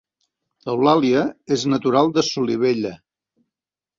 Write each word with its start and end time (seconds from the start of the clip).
Eulàlia 0.71 1.25
és 1.57 1.65
natural 1.73 2.11
de 2.15 2.25
Solivella 2.31 2.95